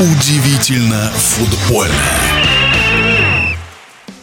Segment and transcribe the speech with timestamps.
[0.00, 2.37] Удивительно футбольно.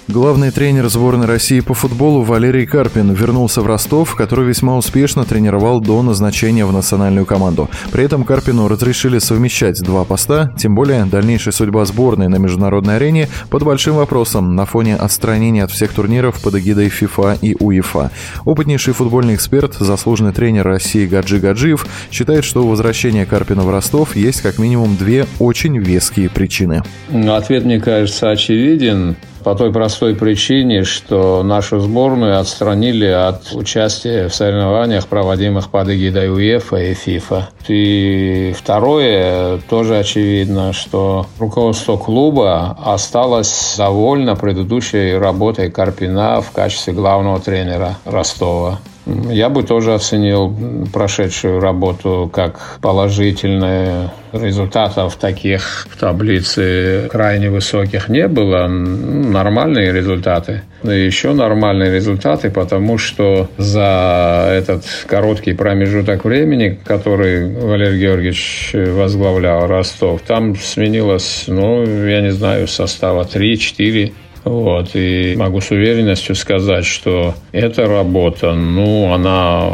[0.08, 5.82] Главный тренер сборной России по футболу Валерий Карпин вернулся в Ростов, который весьма успешно тренировал
[5.82, 7.72] до назначения в национальную команду.
[7.92, 13.30] При этом Карпину разрешили совмещать два поста, тем более дальнейшая судьба сборной на международной арене
[13.50, 18.12] под большим вопросом на фоне отстранения от всех турниров под эгидой ФИФА и УЕФА.
[18.46, 24.16] Опытнейший футбольный эксперт, заслуженный тренер России Гаджи Гаджиев считает, что у возвращения Карпина в Ростов
[24.16, 26.84] есть как минимум две очень веские причины.
[27.12, 34.34] Ответ, мне кажется, очевиден по той простой причине, что нашу сборную отстранили от участия в
[34.34, 37.50] соревнованиях, проводимых под эгидой УЕФА и ФИФА.
[37.68, 47.40] И второе, тоже очевидно, что руководство клуба осталось довольно предыдущей работой Карпина в качестве главного
[47.40, 48.80] тренера Ростова.
[49.06, 50.56] Я бы тоже оценил
[50.92, 54.12] прошедшую работу как положительную.
[54.32, 58.68] Результатов таких в таблице крайне высоких не было.
[58.68, 60.64] Нормальные результаты.
[60.84, 69.68] Но еще нормальные результаты, потому что за этот короткий промежуток времени, который Валерий Георгиевич возглавлял
[69.68, 74.12] Ростов, там сменилось, ну, я не знаю, состава 3-4
[74.46, 79.70] вот, и могу с уверенностью сказать, что эта работа, ну, она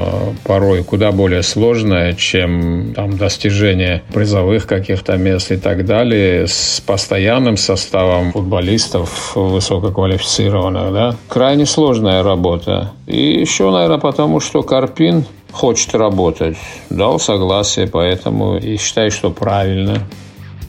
[0.46, 7.58] порой куда более сложная, чем там достижение призовых каких-то мест и так далее, с постоянным
[7.58, 11.16] составом футболистов высококвалифицированных, да.
[11.28, 12.92] Крайне сложная работа.
[13.08, 16.56] И еще, наверное, потому что Карпин хочет работать,
[16.90, 20.00] дал согласие, поэтому и считаю, что правильно.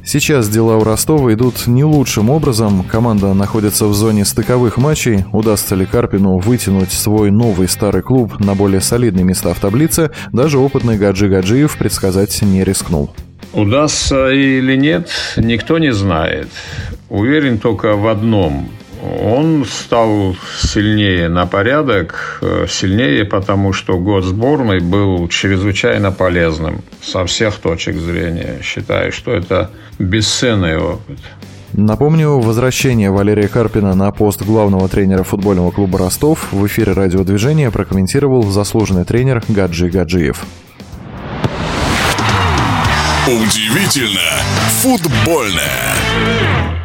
[0.04, 2.82] Сейчас дела у Ростова идут не лучшим образом.
[2.82, 5.24] Команда находится в зоне стыковых матчей.
[5.32, 10.58] Удастся ли Карпину вытянуть свой новый старый клуб на более солидные места в таблице, даже
[10.58, 13.10] опытный Гаджи Гаджиев предсказать не рискнул.
[13.52, 16.48] Удастся или нет, никто не знает.
[17.08, 18.68] Уверен только в одном
[19.02, 27.26] он стал сильнее на порядок, э, сильнее, потому что год сборной был чрезвычайно полезным со
[27.26, 28.60] всех точек зрения.
[28.62, 31.18] Считаю, что это бесценный опыт.
[31.72, 38.44] Напомню, возвращение Валерия Карпина на пост главного тренера футбольного клуба «Ростов» в эфире радиодвижения прокомментировал
[38.44, 40.44] заслуженный тренер Гаджи Гаджиев.
[43.26, 44.20] Удивительно
[44.82, 46.81] футбольное.